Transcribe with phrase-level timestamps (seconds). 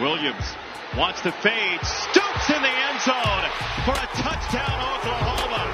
[0.00, 0.56] Williams
[0.96, 3.44] wants to fade, stoops in the end zone
[3.84, 5.68] for a touchdown, Oklahoma.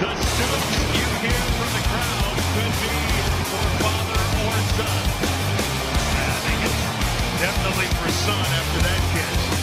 [0.00, 2.96] The stoops you hear from the crowd could be
[3.44, 5.04] for father or son.
[6.16, 6.80] I think it's
[7.42, 9.58] definitely for son after that catch.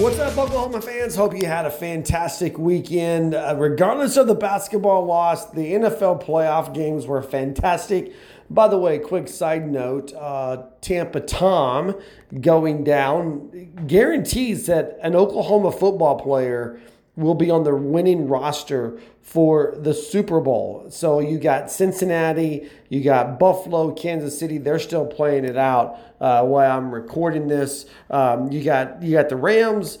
[0.00, 1.16] What's up, Oklahoma fans?
[1.16, 3.34] Hope you had a fantastic weekend.
[3.34, 8.14] Uh, regardless of the basketball loss, the NFL playoff games were fantastic.
[8.50, 11.94] By the way, quick side note uh, Tampa Tom
[12.40, 16.80] going down guarantees that an Oklahoma football player
[17.18, 20.86] will be on the winning roster for the Super Bowl.
[20.88, 24.56] So you got Cincinnati, you got Buffalo, Kansas City.
[24.56, 27.86] They're still playing it out uh, while I'm recording this.
[28.08, 29.98] Um, you got you got the Rams.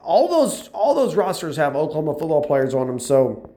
[0.00, 3.00] All those all those rosters have Oklahoma football players on them.
[3.00, 3.50] So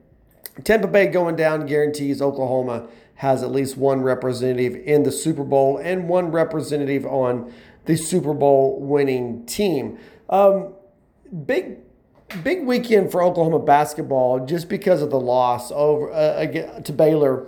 [0.64, 5.78] Tampa Bay going down guarantees Oklahoma has at least one representative in the Super Bowl
[5.78, 7.52] and one representative on
[7.84, 9.98] the Super Bowl winning team.
[10.28, 10.74] Um,
[11.46, 11.78] big
[12.42, 17.46] big weekend for Oklahoma basketball just because of the loss over uh, to Baylor.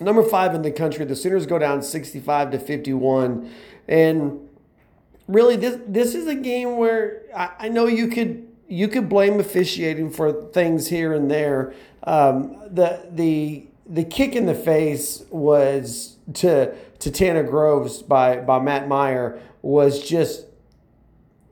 [0.00, 3.50] Number five in the country, the Sooners go down 65 to 51,
[3.86, 4.48] and
[5.28, 9.38] really this this is a game where I, I know you could you could blame
[9.38, 11.74] officiating for things here and there.
[12.04, 18.60] Um, the the the kick in the face was to to Tanner Groves by by
[18.60, 20.46] Matt Mayer was just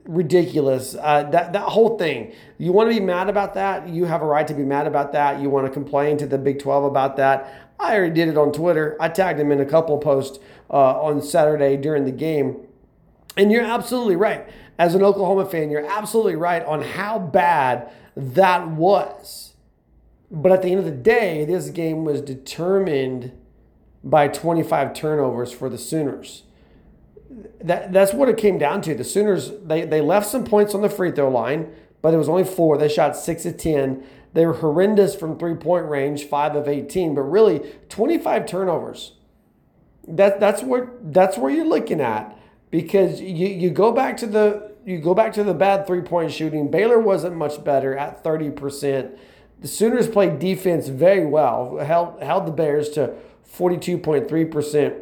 [0.05, 0.95] ridiculous.
[0.95, 2.33] Uh, that that whole thing.
[2.57, 3.89] You want to be mad about that?
[3.89, 5.41] You have a right to be mad about that.
[5.41, 7.53] You want to complain to the Big Twelve about that?
[7.79, 8.97] I already did it on Twitter.
[8.99, 10.39] I tagged him in a couple posts
[10.69, 12.57] uh, on Saturday during the game,
[13.35, 14.47] and you're absolutely right.
[14.77, 19.48] As an Oklahoma fan, you're absolutely right on how bad that was.
[20.31, 23.31] But at the end of the day, this game was determined
[24.03, 26.43] by 25 turnovers for the Sooners.
[27.61, 28.95] That, that's what it came down to.
[28.95, 32.29] The Sooners, they, they left some points on the free throw line, but it was
[32.29, 32.77] only four.
[32.77, 34.03] They shot six of 10.
[34.33, 39.13] They were horrendous from three point range, five of 18, but really 25 turnovers.
[40.07, 42.37] That, that's, where, that's where you're looking at
[42.71, 46.31] because you, you go back to the you go back to the bad three point
[46.31, 46.71] shooting.
[46.71, 49.17] Baylor wasn't much better at 30%.
[49.61, 53.13] The Sooners played defense very well, held, held the Bears to
[53.53, 55.01] 42.3%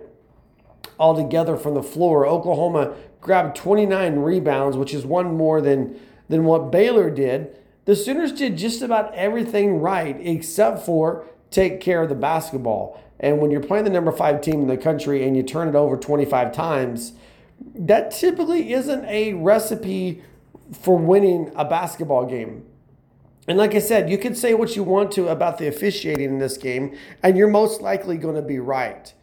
[1.00, 2.26] altogether from the floor.
[2.26, 7.58] Oklahoma grabbed 29 rebounds, which is one more than, than what Baylor did.
[7.86, 13.02] The Sooners did just about everything right except for take care of the basketball.
[13.20, 15.76] And when you're playing the number five team in the country and you turn it
[15.76, 17.14] over 25 times,
[17.76, 20.24] that typically isn't a recipe
[20.72, 22.66] for winning a basketball game.
[23.48, 26.40] And like I said, you can say what you want to about the officiating in
[26.40, 29.14] this game, and you're most likely going to be right.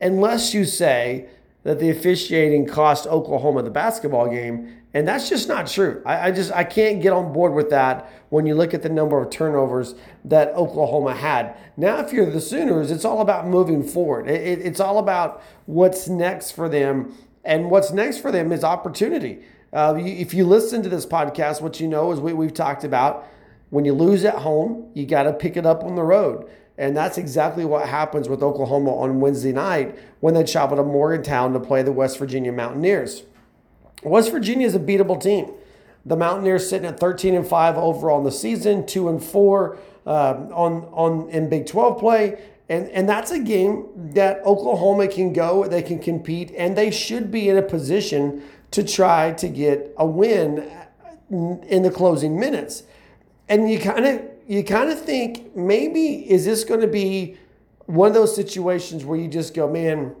[0.00, 1.28] Unless you say
[1.62, 6.00] that the officiating cost Oklahoma the basketball game, and that's just not true.
[6.06, 8.88] I, I, just I can't get on board with that when you look at the
[8.88, 9.94] number of turnovers
[10.24, 11.54] that Oklahoma had.
[11.76, 14.26] Now, if you're the Sooners, it's all about moving forward.
[14.26, 18.64] It, it, it's all about what's next for them, and what's next for them is
[18.64, 19.44] opportunity.
[19.70, 23.28] Uh, if you listen to this podcast, what you know is we, we've talked about
[23.70, 26.48] when you lose at home, you got to pick it up on the road.
[26.78, 31.52] And that's exactly what happens with Oklahoma on Wednesday night when they travel to Morgantown
[31.54, 33.22] to play the West Virginia Mountaineers.
[34.02, 35.52] West Virginia is a beatable team.
[36.04, 40.10] The Mountaineers sitting at 13 and 5 overall in the season, 2 and 4 uh,
[40.10, 42.38] on, on in Big 12 play.
[42.68, 47.30] And, and that's a game that Oklahoma can go, they can compete, and they should
[47.30, 48.42] be in a position
[48.72, 50.70] to try to get a win
[51.30, 52.82] in the closing minutes
[53.48, 57.36] and you kind of you kind of think maybe is this going to be
[57.86, 60.14] one of those situations where you just go, man,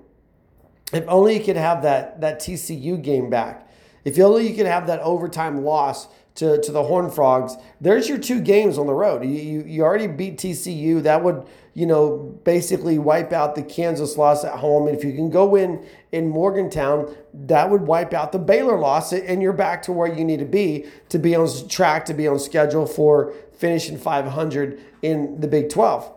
[0.92, 3.68] if only you could have that that TCU game back.
[4.04, 6.06] If only you could have that overtime loss
[6.36, 7.56] to, to the Horn Frogs.
[7.80, 9.24] There's your two games on the road.
[9.24, 11.02] You, you, you already beat TCU.
[11.02, 11.44] That would,
[11.76, 14.88] you know, basically wipe out the Kansas loss at home.
[14.88, 19.12] And if you can go win in Morgantown, that would wipe out the Baylor loss.
[19.12, 22.26] And you're back to where you need to be to be on track, to be
[22.26, 26.10] on schedule for finishing 500 in the Big 12.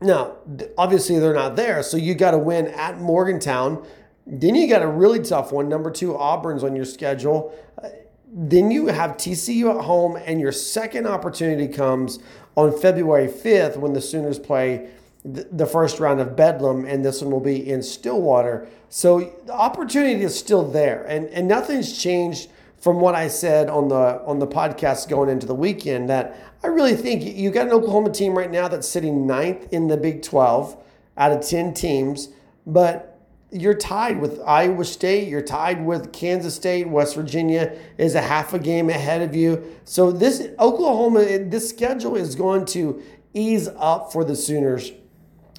[0.00, 0.38] Now,
[0.78, 3.86] obviously, they're not there, so you got to win at Morgantown.
[4.26, 5.68] Then you got a really tough one.
[5.68, 7.54] Number two, Auburn's on your schedule.
[7.76, 7.90] Uh,
[8.34, 12.20] then you have TCU at home, and your second opportunity comes
[12.56, 14.88] on February 5th when the Sooners play
[15.24, 18.66] the first round of Bedlam, and this one will be in Stillwater.
[18.88, 23.88] So the opportunity is still there, and, and nothing's changed from what I said on
[23.88, 26.10] the on the podcast going into the weekend.
[26.10, 29.86] That I really think you got an Oklahoma team right now that's sitting ninth in
[29.86, 30.76] the Big 12
[31.16, 32.30] out of 10 teams,
[32.66, 33.11] but
[33.52, 38.54] you're tied with Iowa State, you're tied with Kansas State, West Virginia is a half
[38.54, 39.76] a game ahead of you.
[39.84, 43.02] So this Oklahoma, this schedule is going to
[43.34, 44.92] ease up for the Sooners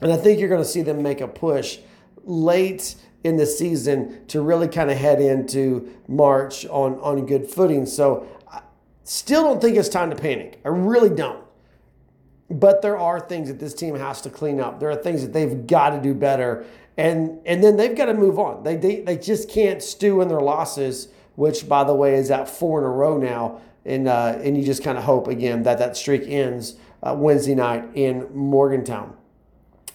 [0.03, 1.79] and I think you're going to see them make a push
[2.25, 7.85] late in the season to really kind of head into March on, on good footing.
[7.85, 8.61] So I
[9.05, 10.59] still don't think it's time to panic.
[10.65, 11.41] I really don't.
[12.49, 14.81] But there are things that this team has to clean up.
[14.81, 16.65] There are things that they've got to do better.
[16.97, 18.63] And and then they've got to move on.
[18.63, 22.47] They, they, they just can't stew in their losses, which, by the way, is at
[22.47, 23.61] four in a row now.
[23.85, 27.55] And, uh, and you just kind of hope, again, that that streak ends uh, Wednesday
[27.55, 29.17] night in Morgantown.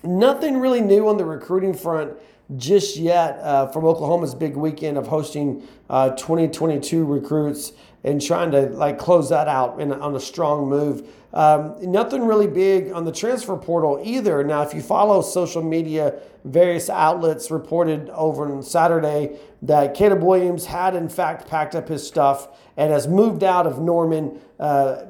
[0.02, 2.12] Nothing really new on the recruiting front
[2.56, 7.72] just yet uh, from Oklahoma's big weekend of hosting uh, 2022 recruits
[8.04, 11.08] and trying to like close that out in, on a strong move.
[11.32, 14.42] Um, nothing really big on the transfer portal either.
[14.44, 20.66] Now, if you follow social media, various outlets reported over on Saturday that Caleb Williams
[20.66, 25.04] had in fact packed up his stuff and has moved out of Norman, uh,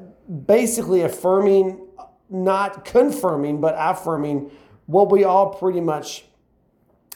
[0.45, 1.87] basically affirming,
[2.29, 4.51] not confirming, but affirming
[4.87, 6.25] what we all pretty much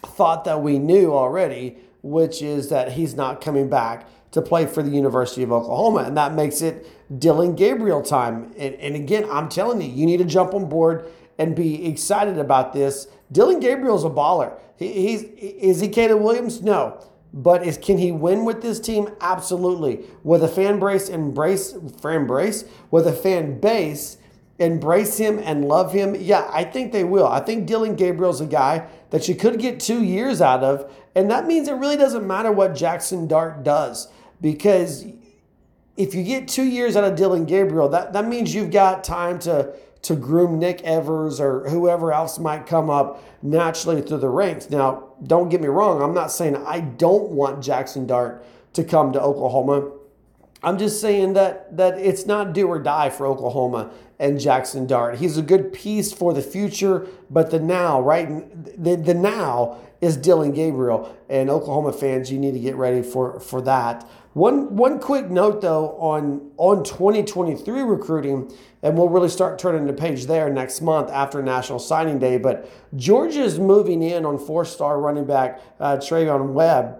[0.04, 4.84] thought that we knew already, which is that he's not coming back to play for
[4.84, 6.00] the University of Oklahoma.
[6.00, 6.88] And that makes it
[7.20, 8.52] Dillon Gabriel time.
[8.58, 12.38] And, and again, I'm telling you, you need to jump on board and be excited
[12.38, 13.08] about this.
[13.32, 14.60] Dillon Gabriel's a baller.
[14.76, 16.62] He, he's is he Caleb Williams?
[16.62, 17.00] No.
[17.32, 19.10] But is can he win with this team?
[19.22, 20.06] Absolutely.
[20.24, 24.18] With a fan base embrace fan base, with a fan base
[24.60, 26.16] embrace him and love him?
[26.16, 27.28] Yeah, I think they will.
[27.28, 30.92] I think Dillon Gabriel's a guy that you could get two years out of.
[31.16, 34.08] And that means it really doesn't matter what Jackson Dart does
[34.44, 35.06] because
[35.96, 39.40] if you get two years out of Dillon Gabriel, that, that means you've got time
[39.40, 44.70] to, to groom Nick Evers or whoever else might come up naturally through the ranks.
[44.70, 49.14] Now, don't get me wrong, I'm not saying I don't want Jackson Dart to come
[49.14, 49.92] to Oklahoma.
[50.62, 55.18] I'm just saying that that it's not do or die for Oklahoma and Jackson Dart.
[55.18, 58.28] He's a good piece for the future, but the now, right?
[58.82, 63.40] The, the now is Dillon Gabriel, and Oklahoma fans, you need to get ready for
[63.40, 64.10] for that.
[64.34, 68.52] One one quick note though on on 2023 recruiting,
[68.82, 72.38] and we'll really start turning the page there next month after National Signing Day.
[72.38, 77.00] But Georgia is moving in on four-star running back uh, Webb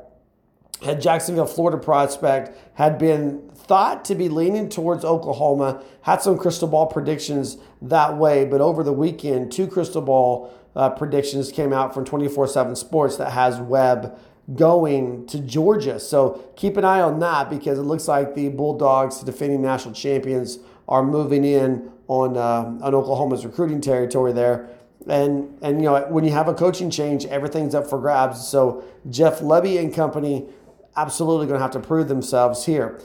[0.86, 6.68] a Jacksonville, Florida prospect, had been thought to be leaning towards Oklahoma, had some crystal
[6.68, 11.94] ball predictions that way, but over the weekend, two crystal ball uh, predictions came out
[11.94, 14.18] from 24 7 Sports that has Webb
[14.56, 16.00] going to Georgia.
[16.00, 20.60] So keep an eye on that because it looks like the Bulldogs, defending national champions,
[20.88, 24.70] are moving in on, uh, on Oklahoma's recruiting territory there.
[25.08, 28.46] And, and you know when you have a coaching change, everything's up for grabs.
[28.48, 30.48] So Jeff Lebby and company
[30.96, 33.02] absolutely going to have to prove themselves here.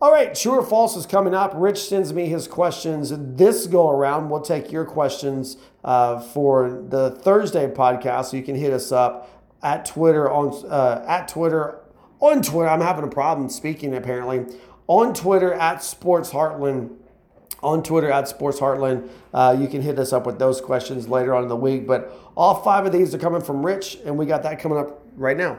[0.00, 1.52] All right, true or false is coming up.
[1.54, 4.28] Rich sends me his questions this go around.
[4.28, 8.26] We'll take your questions uh, for the Thursday podcast.
[8.26, 9.30] So you can hit us up
[9.64, 11.80] at Twitter on uh, at Twitter
[12.20, 12.68] on Twitter.
[12.68, 14.44] I'm having a problem speaking apparently
[14.86, 16.96] on Twitter at Sports Heartland.
[17.62, 21.34] On Twitter at Sports Heartland, uh, you can hit us up with those questions later
[21.34, 21.86] on in the week.
[21.86, 25.02] But all five of these are coming from Rich, and we got that coming up
[25.16, 25.58] right now.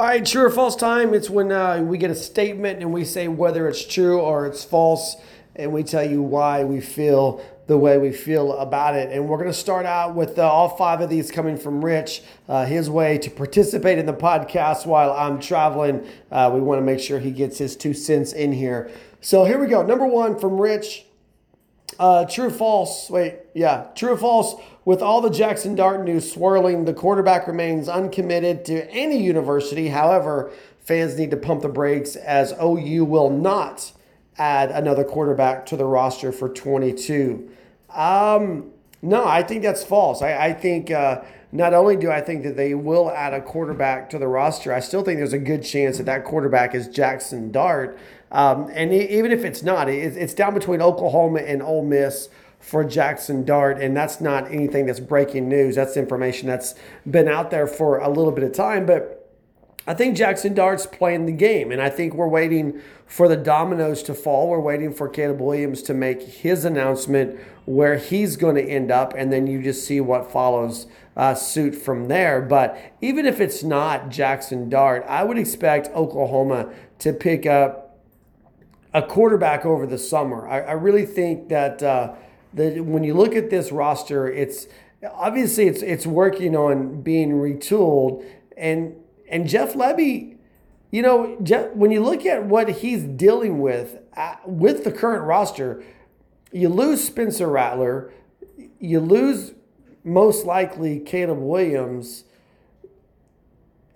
[0.00, 1.12] All right, true or false time.
[1.12, 4.64] It's when uh, we get a statement and we say whether it's true or it's
[4.64, 5.14] false,
[5.54, 9.12] and we tell you why we feel the way we feel about it.
[9.12, 12.22] And we're going to start out with uh, all five of these coming from Rich,
[12.48, 16.08] uh, his way to participate in the podcast while I'm traveling.
[16.32, 18.90] Uh, we want to make sure he gets his two cents in here.
[19.20, 19.82] So here we go.
[19.82, 21.04] Number one from Rich.
[21.98, 23.10] Uh, true, false.
[23.10, 24.54] Wait, yeah, true or false.
[24.90, 29.86] With all the Jackson Dart news swirling, the quarterback remains uncommitted to any university.
[29.86, 33.92] However, fans need to pump the brakes as OU will not
[34.36, 37.48] add another quarterback to the roster for 22.
[37.94, 40.22] Um, no, I think that's false.
[40.22, 44.10] I, I think uh, not only do I think that they will add a quarterback
[44.10, 47.52] to the roster, I still think there's a good chance that that quarterback is Jackson
[47.52, 47.96] Dart.
[48.32, 52.28] Um, and even if it's not, it's down between Oklahoma and Ole Miss
[52.60, 55.74] for Jackson Dart, and that's not anything that's breaking news.
[55.74, 56.74] That's information that's
[57.10, 59.16] been out there for a little bit of time, but.
[59.86, 64.02] I think Jackson Dart's playing the game, and I think we're waiting for the dominoes
[64.04, 64.48] to fall.
[64.48, 69.14] We're waiting for Caleb Williams to make his announcement where he's going to end up,
[69.16, 70.86] and then you just see what follows
[71.16, 72.40] uh, suit from there.
[72.40, 77.98] But even if it's not Jackson Dart, I would expect Oklahoma to pick up
[78.92, 80.48] a quarterback over the summer.
[80.48, 82.14] I, I really think that uh,
[82.54, 84.66] that when you look at this roster, it's
[85.12, 88.24] obviously it's it's working on being retooled,
[88.56, 88.96] and
[89.28, 90.36] and Jeff Lebby.
[90.90, 95.24] You know, Jeff, when you look at what he's dealing with uh, with the current
[95.24, 95.84] roster,
[96.52, 98.12] you lose Spencer Rattler,
[98.80, 99.52] you lose
[100.04, 102.24] most likely Caleb Williams.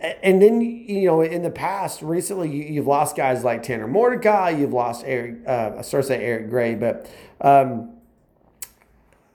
[0.00, 4.72] And then, you know, in the past, recently, you've lost guys like Tanner Mordecai, you've
[4.72, 7.94] lost Eric, uh, I started to say Eric Gray, but um,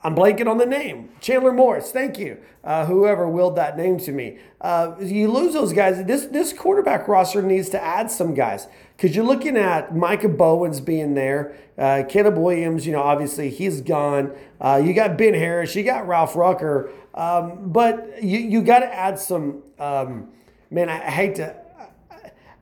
[0.01, 1.09] I'm blanking on the name.
[1.19, 2.37] Chandler Morris, thank you.
[2.63, 4.37] Uh, whoever willed that name to me.
[4.61, 6.03] Uh, you lose those guys.
[6.05, 10.79] This this quarterback roster needs to add some guys because you're looking at Micah Bowens
[10.79, 12.85] being there, uh, Caleb Williams.
[12.85, 14.31] You know, obviously he's gone.
[14.61, 15.75] Uh, you got Ben Harris.
[15.75, 16.91] You got Ralph Rucker.
[17.13, 19.63] Um, but you you got to add some.
[19.79, 20.29] Um,
[20.71, 21.55] man, I, I hate to.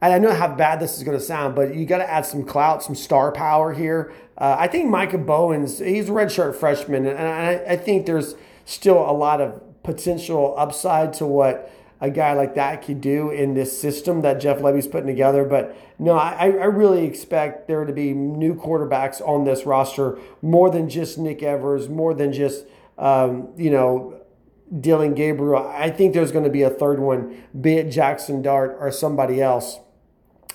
[0.02, 2.44] I know how bad this is going to sound, but you got to add some
[2.44, 4.14] clout, some star power here.
[4.38, 8.36] Uh, I think Micah Bowens, he's a redshirt freshman, and I, I, think there's
[8.66, 13.56] still a lot of potential upside to what a guy like that could do in
[13.56, 15.44] this system that Jeff Lebby's putting together.
[15.44, 20.70] But no, I, I really expect there to be new quarterbacks on this roster, more
[20.70, 22.66] than just Nick Evers, more than just,
[23.00, 24.22] um, you know,
[24.80, 25.68] Dillon Gabriel.
[25.68, 29.42] I think there's going to be a third one, be it Jackson Dart or somebody
[29.42, 29.80] else.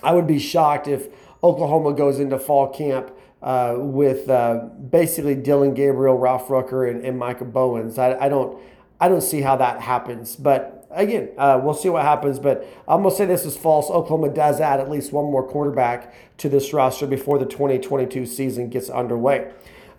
[0.03, 1.07] I would be shocked if
[1.43, 7.19] Oklahoma goes into fall camp uh, with uh, basically Dillon Gabriel, Ralph Rucker, and, and
[7.19, 7.97] Micah Bowens.
[7.97, 8.57] I, I, don't
[8.99, 12.39] I don't see how that happens, but again, uh, we'll see what happens.
[12.39, 13.89] But I'm gonna say this is false.
[13.89, 18.69] Oklahoma does add at least one more quarterback to this roster before the 2022 season
[18.69, 19.51] gets underway.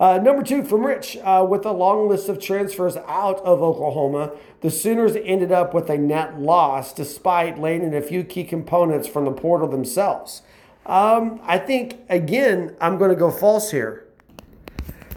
[0.05, 4.33] Uh, number two from Rich, uh, with a long list of transfers out of Oklahoma,
[4.61, 9.25] the Sooners ended up with a net loss despite landing a few key components from
[9.25, 10.43] the portal themselves.
[10.85, 14.07] Um, I think, again, I'm going to go false here.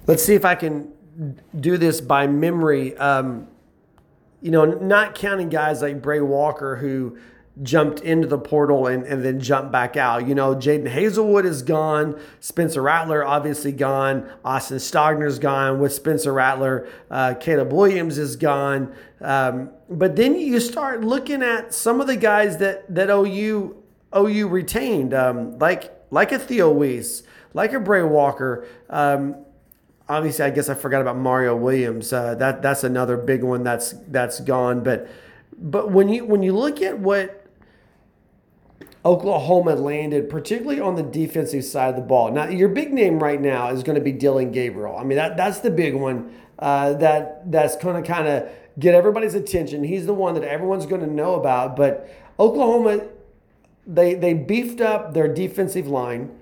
[0.06, 0.94] Let's see if I can
[1.60, 2.96] do this by memory.
[2.96, 3.50] Um,
[4.42, 7.18] you know, not counting guys like Brey Walker who
[7.64, 10.28] jumped into the portal and, and then jumped back out.
[10.28, 12.20] You know, Jadon Haselwood is gone.
[12.40, 14.30] Spencer Rattler obviously gone.
[14.46, 16.88] Austin Stogner's gone with Spencer Rattler.
[17.10, 18.94] Uh, Caleb Williams is gone.
[19.22, 23.76] Um, but then you start looking at some of the guys that that OU
[24.16, 27.24] OU retained, um, like like a Theo Wease,
[27.54, 28.68] like a Brey Walker.
[28.90, 29.36] Um,
[30.08, 32.14] obviously, I guess I forgot about Mario Williams.
[32.14, 34.84] Uh, that that's another big one that's that's gone.
[34.84, 35.08] But
[35.58, 37.47] but when you when you look at what
[39.08, 42.30] Oklahoma landed, particularly on the defensive side of the ball.
[42.30, 44.98] Now, your big name right now is going to be Dillon Gabriel.
[44.98, 48.94] I mean, that that's the big one uh, that that's going to kind of get
[48.94, 49.86] everybody's attention.
[49.86, 51.78] He's the one that everyone's going to know about.
[51.78, 53.08] But Oklahoma
[53.88, 56.38] they they beefed up their defensive line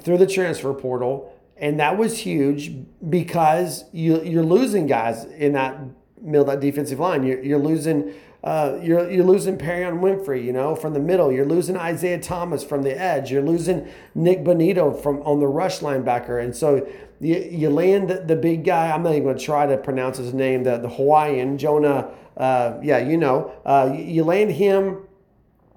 [0.00, 2.72] through the transfer portal, and that was huge
[3.10, 5.78] because you you're losing guys in that
[6.22, 7.22] middle that defensive line.
[7.24, 8.14] You're, you're losing.
[8.44, 11.32] Uh, you're, you're losing Perrion Winfrey, you know, from the middle.
[11.32, 13.32] You're losing Isaiah Thomas from the edge.
[13.32, 16.44] You're losing Nick Bonitto from on the rush linebacker.
[16.44, 16.86] And so
[17.20, 18.90] you, you land the, the big guy.
[18.90, 20.62] I'm not even going to try to pronounce his name.
[20.62, 22.10] The, the Hawaiian Jonah.
[22.36, 23.50] Uh, yeah, you know.
[23.64, 24.98] Uh, you, you land him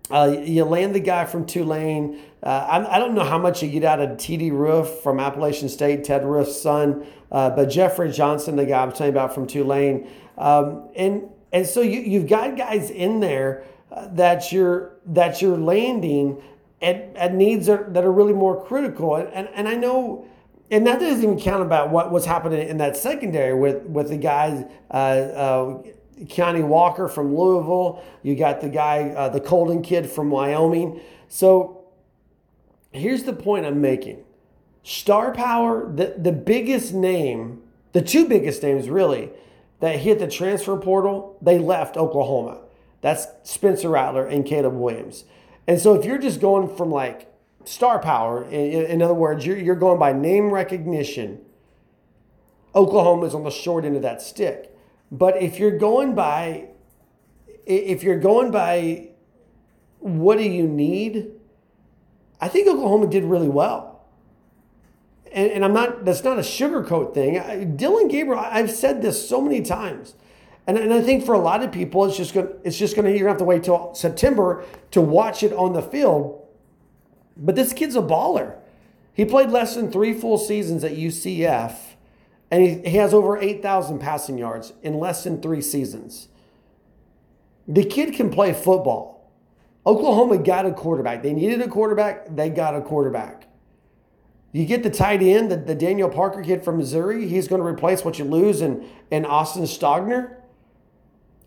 [0.10, 2.20] uh, you land the guy from Tulane.
[2.42, 5.68] Uh, I, I, don't know how much you get out of TD Roof from Appalachian
[5.68, 10.10] State, Ted Roof's son, but Jeffrey Johnson, the guy I'm telling you about from Tulane,
[10.38, 15.58] um, and and so you you've got guys in there uh, that you're that you're
[15.58, 16.42] landing
[16.82, 20.26] at, at needs are, that are really more critical, and, and and I know.
[20.70, 24.18] And that doesn't even count about what was happening in that secondary with with the
[24.18, 25.82] guys uh, uh,
[26.68, 28.04] Walker from Louisville.
[28.22, 31.00] You got the guy, uh, the Coldon kid from Wyoming.
[31.30, 31.86] So
[32.92, 34.26] here's the point I'm making.
[34.84, 37.62] Star power, the, the biggest name,
[37.94, 39.32] the two biggest names really,
[39.80, 42.62] that hit the transfer portal, they left Oklahoma.
[43.02, 45.26] That's Spencer Rattler and Caleb Williams.
[45.68, 47.32] And so if you're just going from like
[47.66, 51.42] star power, in, in other words, you're, you're going by name recognition,
[52.74, 54.76] Oklahoma is on the short end of that stick.
[55.12, 56.70] But if you're going by,
[57.66, 59.10] if you're going by
[60.00, 61.32] what do you need,
[62.40, 63.97] I think Oklahoma did really well
[65.32, 67.40] and, and I'm not, that's not a sugarcoat thing.
[67.40, 70.16] I, Dillon Gabriel, I've said this so many times.
[70.68, 72.96] And, and I think for a lot of people, it's just going to, it's just
[72.96, 75.82] going to, you're going to have to wait till September to watch it on the
[75.82, 76.46] field.
[77.38, 78.58] But this kid's a baller.
[79.14, 81.76] He played less than three full seasons at UCF,
[82.52, 86.28] and he, he has over 8,000 passing yards in less than three seasons.
[87.68, 89.32] The kid can play football.
[89.86, 91.24] Oklahoma got a quarterback.
[91.24, 93.47] They needed a quarterback, they got a quarterback.
[94.58, 97.28] You get the tight end, the, the Daniel Parker kid from Missouri.
[97.28, 100.38] He's going to replace what you lose in, in Austin Stogner.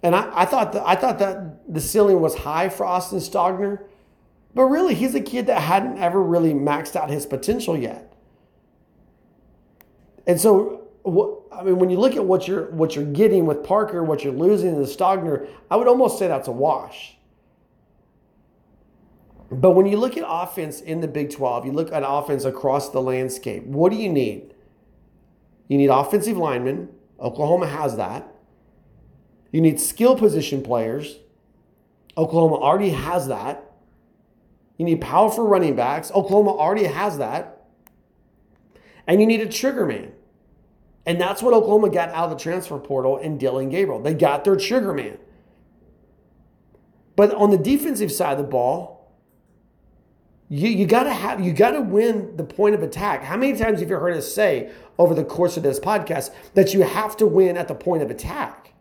[0.00, 3.83] And I, I thought that I thought that the ceiling was high for Austin Stogner,
[4.55, 8.12] but really he's a kid that hadn't ever really maxed out his potential yet.
[10.29, 10.87] And so,
[11.52, 14.33] I mean, when you look at what you're what you're getting with Parker, what you're
[14.33, 17.17] losing in the Stogner, I would almost say that's a wash.
[19.50, 22.90] But when you look at offense in the Big 12, you look at offense across
[22.90, 24.54] the landscape, what do you need?
[25.66, 26.88] You need offensive linemen.
[27.19, 28.33] Oklahoma has that.
[29.50, 31.19] You need skill position players.
[32.16, 33.73] Oklahoma already has that.
[34.78, 36.11] You need powerful running backs.
[36.12, 37.66] Oklahoma already has that.
[39.07, 40.12] And you need a trigger man.
[41.07, 44.00] And that's what Oklahoma got out of the transfer portal in Dillon Gabriel.
[44.00, 45.19] They got their trigger man.
[47.16, 49.00] But on the defensive side of the ball,
[50.50, 53.23] you, you gotta have you gotta win the point of attack.
[53.23, 56.75] How many times have you heard us say over the course of this podcast that
[56.75, 58.75] you have to win at the point of attack?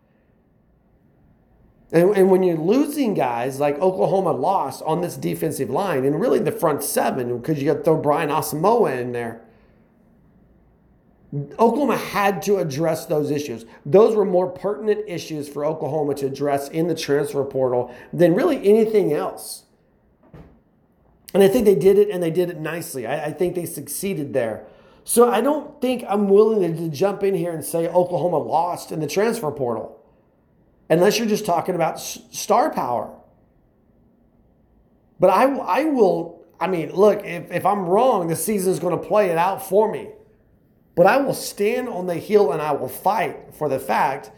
[1.92, 6.40] And, and when you're losing guys like Oklahoma lost on this defensive line, and really
[6.40, 9.42] the front seven, because you got to throw Brian Asamoah in there.
[11.32, 13.64] Oklahoma had to address those issues.
[13.86, 18.56] Those were more pertinent issues for Oklahoma to address in the transfer portal than really
[18.68, 19.66] anything else.
[21.32, 23.06] And I think they did it and they did it nicely.
[23.06, 24.66] I, I think they succeeded there.
[25.04, 29.00] So I don't think I'm willing to, jump in here and say Oklahoma lost in
[29.00, 30.04] the transfer portal,
[30.88, 33.16] unless you're just talking about star power.
[35.18, 39.08] But I, I will, I mean, look, if, if I'm wrong, the season's going to
[39.08, 40.10] play it out for me.
[40.94, 44.30] But I will stand on the hill and I will fight for the fact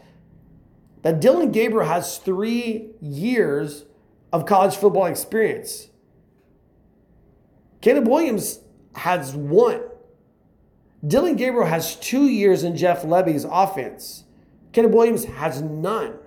[1.01, 3.85] that Dillon Gabriel has three years
[4.31, 5.89] of college football experience.
[7.83, 8.61] Caleb Williams
[8.95, 9.81] has one.
[11.05, 14.23] Dillon Gabriel has two years in Jeff Lebby's offense.
[14.71, 16.17] Caleb Williams has none.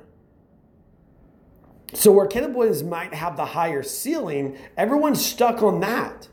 [1.95, 6.29] So where Caleb Williams might have the higher ceiling, everyone's stuck on that.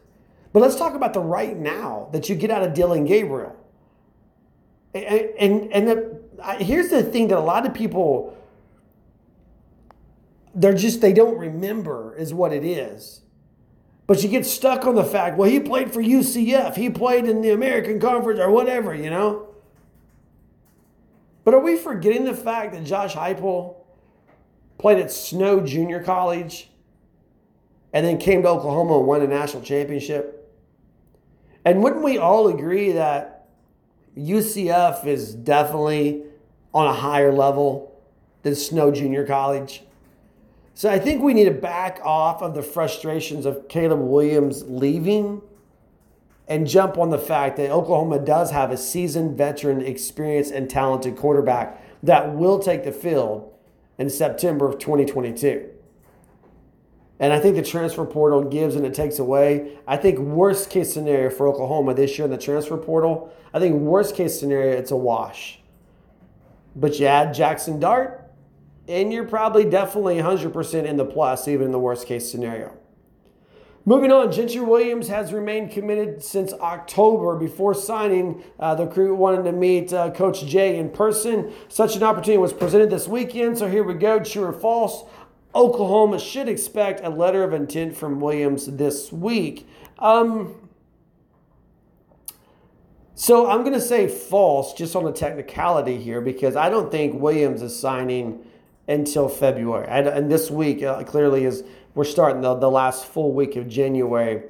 [0.51, 3.55] But let's talk about the right now that you get out of Dillon Gabriel.
[4.93, 5.05] And
[5.39, 8.37] and, and the, here's the thing that a lot of people
[10.53, 13.22] they're just they don't remember is what it is.
[14.05, 17.41] But you get stuck on the fact, well, he played for UCF, he played in
[17.41, 19.47] the American Conference or whatever, you know?
[21.43, 23.75] But are we forgetting the fact that Josh Heupel
[24.77, 26.69] played at Snow Junior College
[27.93, 30.39] and then came to Oklahoma and won a national championship?
[31.65, 33.47] And wouldn't we all agree that
[34.17, 36.23] UCF is definitely
[36.73, 38.01] on a higher level
[38.41, 39.83] than Snow Junior College?
[40.75, 45.41] So I think we need to back off of the frustrations of Caleb Williams leaving
[46.47, 51.15] and jump on the fact that Oklahoma does have a seasoned veteran, experienced, and talented
[51.15, 53.53] quarterback that will take the field
[53.97, 55.69] in September of 2022.
[57.19, 59.77] And I think the transfer portal gives and it takes away.
[59.87, 63.75] I think worst case scenario for Oklahoma this year in the transfer portal, I think
[63.75, 65.59] worst case scenario, it's a wash.
[66.75, 68.22] But you add Jackson Dart,
[68.87, 72.77] and you're probably definitely 100% in the plus, even in the worst case scenario.
[73.85, 77.35] Moving on, Gentry Williams has remained committed since October.
[77.35, 81.51] Before signing, uh, the crew wanted to meet uh, Coach Jay in person.
[81.67, 84.19] Such an opportunity was presented this weekend, so here we go.
[84.19, 85.03] True or false?
[85.53, 89.67] Oklahoma should expect a letter of intent from Williams this week.
[89.99, 90.69] Um,
[93.15, 97.21] so I'm going to say false just on the technicality here because I don't think
[97.21, 98.45] Williams is signing
[98.87, 99.87] until February.
[99.87, 101.63] And, and this week uh, clearly is
[101.95, 104.43] we're starting the, the last full week of January.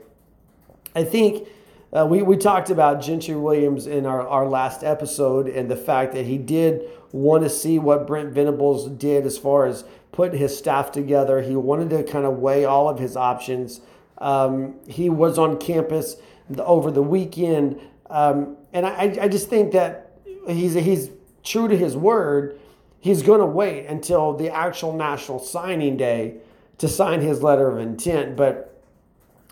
[0.96, 1.48] I think
[1.94, 6.14] Uh, we, we talked about Gentry Williams in our, our last episode and the fact
[6.14, 10.58] that he did want to see what Brent Venables did as far as putting his
[10.58, 11.44] staff together.
[11.44, 13.82] He wanted to kind of weigh all of his options.
[14.18, 16.16] Um, he was on campus
[16.58, 17.80] over the weekend.
[18.10, 20.18] Um, and I, I just think that
[20.48, 21.12] he's, he's
[21.44, 22.60] true to his word.
[23.04, 26.36] He's going to wait until the actual national signing day
[26.78, 28.38] to sign his letter of intent.
[28.38, 28.82] But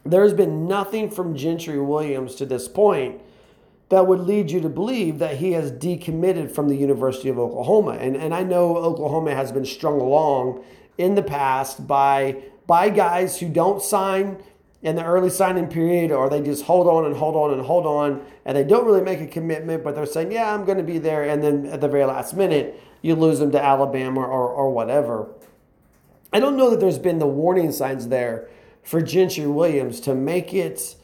[0.05, 3.19] there's been nothing from Gentry Williams to this point
[3.89, 7.97] that would lead you to believe that he has decommitted from the University of Oklahoma.
[7.99, 10.63] And, and I know Oklahoma has been strung along
[10.97, 12.37] in the past by,
[12.67, 14.41] by guys who don't sign
[14.81, 17.85] in the early signing period or they just hold on and hold on and hold
[17.85, 20.85] on and they don't really make a commitment, but they're saying, yeah, I'm going to
[20.85, 21.23] be there.
[21.25, 25.29] And then at the very last minute, you lose them to Alabama or, or whatever.
[26.33, 28.47] I don't know that there's been the warning signs there
[28.83, 30.95] for Gentry Williams to make it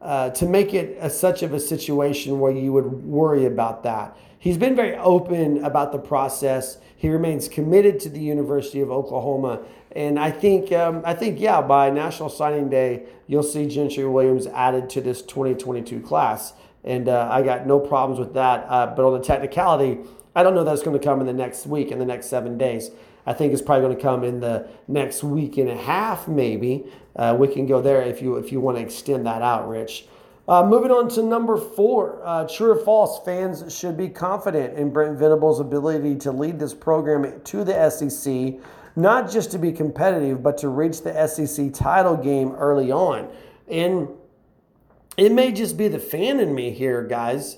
[0.00, 4.14] uh, to make it a, such of a situation where you would worry about that.
[4.38, 6.76] He's been very open about the process.
[6.94, 9.62] He remains committed to the University of Oklahoma,
[9.92, 14.46] and I think um, I think yeah, by National Signing Day, you'll see Gentry Williams
[14.48, 18.66] added to this 2022 class, and uh, I got no problems with that.
[18.68, 20.00] Uh, but on the technicality,
[20.34, 22.58] I don't know that's going to come in the next week, in the next seven
[22.58, 22.90] days.
[23.26, 26.84] I think it's probably going to come in the next week and a half, maybe.
[27.16, 30.06] Uh, we can go there if you if you want to extend that out, Rich.
[30.46, 34.90] Uh, moving on to number four, uh, true or false, fans should be confident in
[34.90, 38.60] Brent Venables' ability to lead this program to the SEC,
[38.94, 43.30] not just to be competitive, but to reach the SEC title game early on.
[43.68, 44.08] And
[45.16, 47.56] it may just be the fan in me here, guys,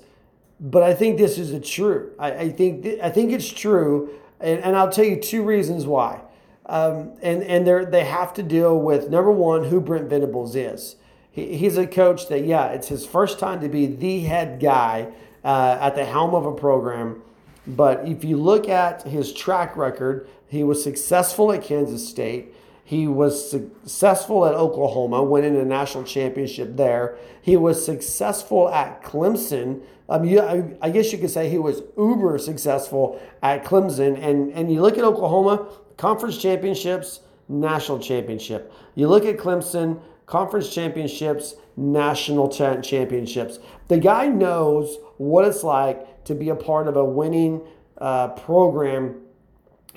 [0.60, 2.12] but I think this is a true.
[2.18, 5.86] I, I think th- I think it's true and, and I'll tell you two reasons
[5.86, 6.20] why.
[6.66, 10.96] Um, and and they they have to deal with number one, who Brent Venables is.
[11.30, 15.08] He, he's a coach that, yeah, it's his first time to be the head guy
[15.44, 17.22] uh, at the helm of a program.
[17.66, 22.54] But if you look at his track record, he was successful at Kansas State.
[22.86, 27.18] He was successful at Oklahoma, winning a national championship there.
[27.42, 29.82] He was successful at Clemson.
[30.08, 34.16] Um, you, I, I guess you could say he was uber successful at Clemson.
[34.22, 38.72] And, and you look at Oklahoma, conference championships, national championship.
[38.94, 43.58] You look at Clemson, conference championships, national championships.
[43.88, 47.62] The guy knows what it's like to be a part of a winning
[47.98, 49.22] uh, program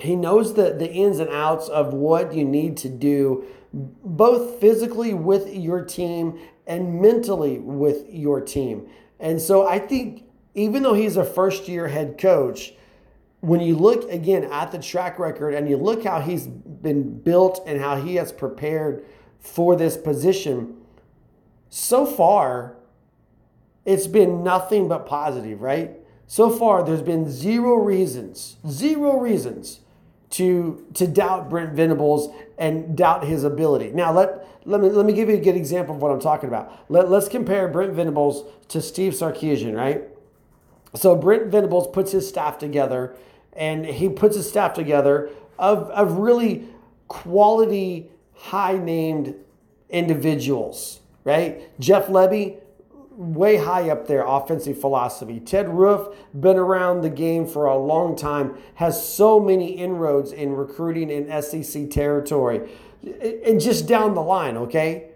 [0.02, 5.14] he knows the, the ins and outs of what you need to do, both physically
[5.14, 8.88] with your team and mentally with your team.
[9.18, 12.72] And so I think even though he's a first year head coach,
[13.40, 17.62] when you look again at the track record and you look how he's been built
[17.66, 19.04] and how he has prepared
[19.38, 20.76] for this position,
[21.68, 22.76] so far
[23.84, 25.96] it's been nothing but positive, right?
[26.26, 29.80] So far, there's been zero reasons, zero reasons
[30.30, 33.90] to to doubt Brent Venables and doubt his ability.
[33.90, 36.48] Now let let me let me give you a good example of what I'm talking
[36.48, 36.84] about.
[36.88, 40.04] Let, let's compare Brent Venables to Steve Sarkisian, right?
[40.94, 43.16] So Brent Venables puts his staff together
[43.52, 46.68] and he puts his staff together of, of really
[47.08, 49.34] quality, high named
[49.88, 51.68] individuals, right?
[51.80, 52.58] Jeff Lebby,
[53.20, 55.40] way high up there offensive philosophy.
[55.40, 60.54] Ted Roof, been around the game for a long time, has so many inroads in
[60.54, 62.70] recruiting in SEC territory.
[63.44, 65.10] And just down the line, okay?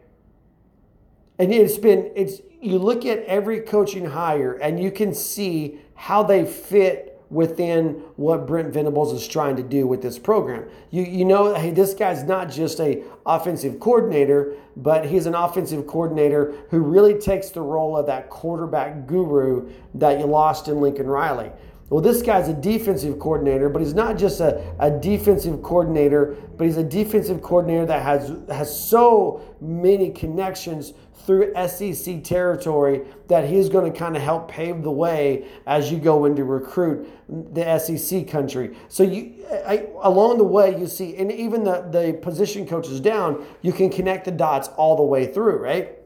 [1.38, 6.22] And it's been, it's, you look at every coaching hire and you can see how
[6.22, 10.64] they fit within what Brent Venables is trying to do with this program.
[10.90, 15.86] You you know, hey, this guy's not just a offensive coordinator, but he's an offensive
[15.86, 21.08] coordinator who really takes the role of that quarterback guru that you lost in Lincoln
[21.08, 21.50] Riley.
[21.90, 26.66] Well, this guy's a defensive coordinator, but he's not just a, a defensive coordinator, but
[26.66, 30.94] he's a defensive coordinator that has has so many connections
[31.26, 35.98] through SEC territory that he's going to kind of help pave the way as you
[35.98, 38.76] go into recruit the SEC country.
[38.88, 43.44] So you I, along the way you see, and even the the position coaches down,
[43.60, 45.98] you can connect the dots all the way through, right?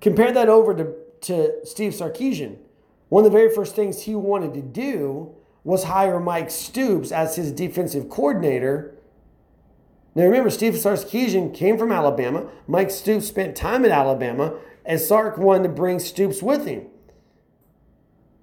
[0.00, 2.56] Compare that over to to Steve Sarkisian.
[3.10, 7.36] One of the very first things he wanted to do was hire Mike Stoops as
[7.36, 8.96] his defensive coordinator
[10.14, 12.48] now remember, Steve Sarkisian came from Alabama.
[12.66, 16.86] Mike Stoops spent time at Alabama, and Sark wanted to bring Stoops with him.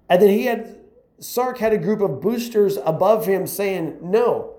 [0.10, 0.76] And then he had
[1.20, 4.54] Sark had a group of boosters above him saying, "No,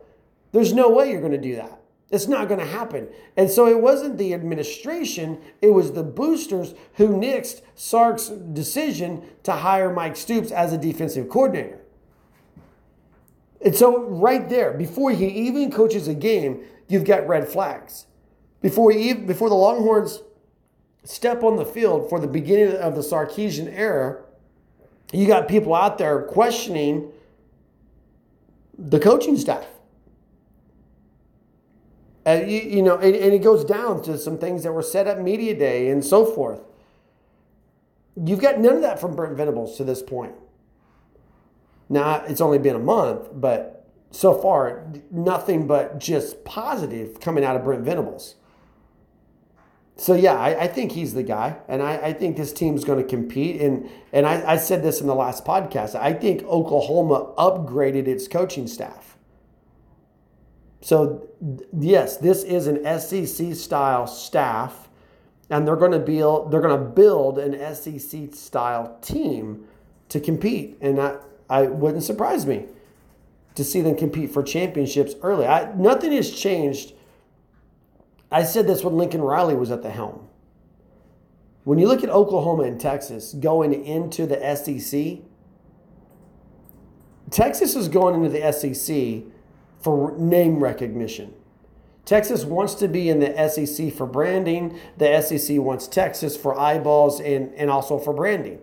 [0.53, 1.77] there's no way you're going to do that.
[2.11, 3.09] It's not going to happen.
[3.37, 9.53] And so it wasn't the administration, it was the boosters who nixed Sark's decision to
[9.53, 11.81] hire Mike Stoops as a defensive coordinator.
[13.64, 18.07] And so, right there, before he even coaches a game, you've got red flags.
[18.62, 20.23] Before, he, before the Longhorns
[21.05, 24.23] step on the field for the beginning of the Sarkisian era,
[25.12, 27.11] you got people out there questioning
[28.79, 29.66] the coaching staff.
[32.34, 35.18] You, you, know, and, and it goes down to some things that were set up
[35.18, 36.60] media day and so forth.
[38.16, 40.34] You've got none of that from Brent Venables to this point.
[41.88, 47.56] Now, it's only been a month, but so far, nothing but just positive coming out
[47.56, 48.34] of Brent Venables.
[49.96, 53.02] So yeah, I, I, think he's the guy, and I, I think this team's going
[53.02, 53.60] to compete.
[53.60, 55.96] And and I, I said this in the last podcast.
[55.96, 59.17] I think Oklahoma upgraded its coaching staff.
[60.80, 61.28] So
[61.78, 64.88] yes, this is an SEC style staff,
[65.50, 69.64] and they're going to build they're going to build an SEC style team
[70.08, 72.66] to compete, and that I wouldn't surprise me
[73.54, 75.46] to see them compete for championships early.
[75.46, 76.92] I, nothing has changed
[78.30, 80.28] I said this when Lincoln Riley was at the helm.
[81.64, 85.18] When you look at Oklahoma and Texas going into the SEC,
[87.30, 89.22] Texas is going into the SEC
[89.80, 91.34] for name recognition.
[92.04, 94.78] Texas wants to be in the SEC for branding.
[94.96, 98.60] The SEC wants Texas for eyeballs and, and also for branding.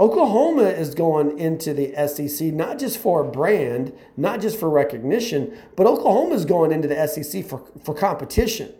[0.00, 5.56] Oklahoma is going into the SEC not just for a brand, not just for recognition,
[5.76, 8.72] but Oklahoma is going into the SEC for, for competition.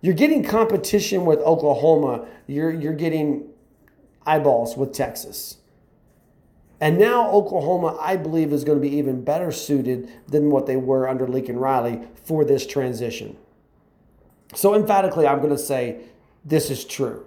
[0.00, 3.50] You're getting competition with Oklahoma, you're, you're getting
[4.24, 5.58] eyeballs with Texas.
[6.80, 10.76] And now Oklahoma, I believe, is going to be even better suited than what they
[10.76, 13.36] were under Lincoln Riley for this transition.
[14.54, 16.02] So, emphatically, I'm going to say
[16.44, 17.26] this is true.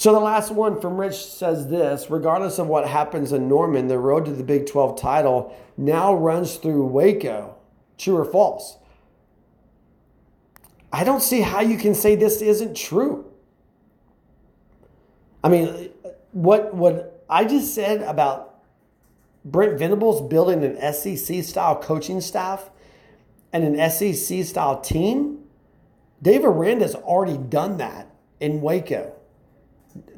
[0.00, 3.98] So the last one from Rich says this regardless of what happens in Norman, the
[3.98, 7.54] road to the Big 12 title now runs through Waco.
[7.98, 8.78] True or false?
[10.90, 13.30] I don't see how you can say this isn't true.
[15.44, 15.90] I mean,
[16.32, 18.62] what what I just said about
[19.44, 22.70] Brent Venables building an SEC style coaching staff
[23.52, 25.44] and an SEC style team,
[26.20, 29.14] Dave Aranda's already done that in Waco.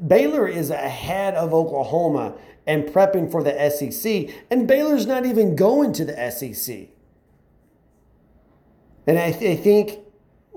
[0.05, 2.35] Baylor is ahead of Oklahoma
[2.67, 6.89] and prepping for the SEC, and Baylor's not even going to the SEC.
[9.05, 9.99] And I, th- I think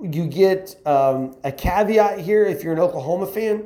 [0.02, 3.64] you get um, a caveat here if you're an Oklahoma fan,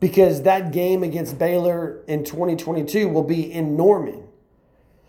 [0.00, 4.24] because that game against Baylor in 2022 will be in Norman.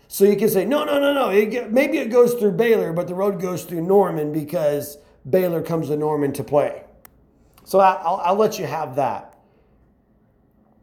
[0.06, 1.30] So you can say, no, no, no, no.
[1.30, 5.88] It, maybe it goes through Baylor, but the road goes through Norman because Baylor comes
[5.88, 6.84] to Norman to play.
[7.64, 9.38] So I'll, I'll let you have that.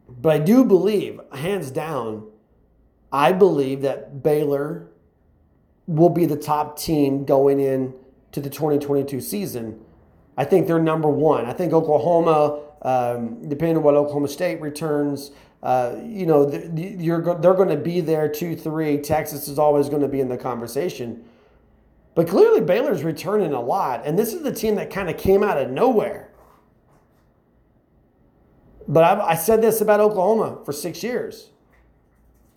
[0.08, 2.26] But I do believe, hands down,
[3.12, 4.88] I believe that Baylor
[5.86, 7.94] will be the top team going in
[8.32, 9.80] to the 2022 season.
[10.36, 11.46] I think they're number one.
[11.46, 15.30] I think Oklahoma, um, depending on what Oklahoma State returns,
[15.62, 18.98] uh, you know, you're they're going to be there two, three.
[18.98, 21.24] Texas is always going to be in the conversation.
[22.14, 25.42] But clearly, Baylor's returning a lot, and this is the team that kind of came
[25.42, 26.30] out of nowhere.
[28.88, 31.50] But I've, I said this about Oklahoma for six years.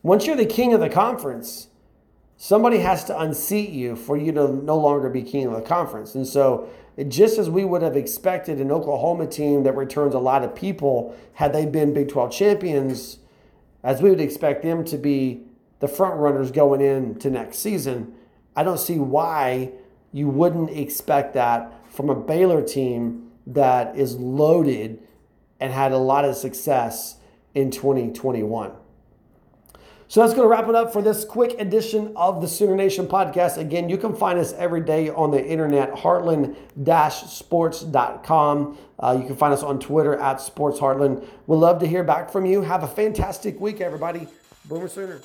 [0.01, 1.67] Once you're the king of the conference,
[2.38, 6.15] somebody has to unseat you for you to no longer be king of the conference.
[6.15, 6.67] And so,
[7.08, 11.15] just as we would have expected an Oklahoma team that returns a lot of people
[11.34, 13.19] had they been Big 12 champions,
[13.84, 15.41] as we would expect them to be
[15.79, 18.13] the front runners going into next season,
[18.56, 19.71] I don't see why
[20.12, 25.01] you wouldn't expect that from a Baylor team that is loaded
[25.60, 27.17] and had a lot of success
[27.56, 28.71] in 2021.
[30.13, 33.08] So that's going to wrap it up for this quick edition of the Sooner Nation
[33.08, 33.58] podcast.
[33.58, 38.78] Again, you can find us every day on the internet, heartland-sports.com.
[38.99, 41.28] Uh, you can find us on Twitter at SportsHeartland.
[41.47, 42.62] We'd love to hear back from you.
[42.62, 44.28] Have a fantastic week, everybody.
[44.65, 45.19] Boomer Sooner.